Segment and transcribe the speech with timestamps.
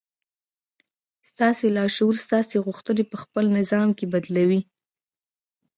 [1.29, 4.61] ستاسې لاشعور ستاسې غوښتنې په خپل نظام کې بدلوي.